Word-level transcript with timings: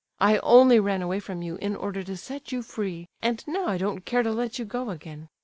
I 0.19 0.39
only 0.39 0.79
ran 0.79 1.03
away 1.03 1.19
from 1.19 1.43
you 1.43 1.57
in 1.57 1.75
order 1.75 2.01
to 2.01 2.17
set 2.17 2.51
you 2.51 2.63
free, 2.63 3.07
and 3.21 3.43
now 3.47 3.67
I 3.67 3.77
don't 3.77 4.03
care 4.03 4.23
to 4.23 4.31
let 4.31 4.57
you 4.57 4.65
go 4.65 4.89
again. 4.89 5.29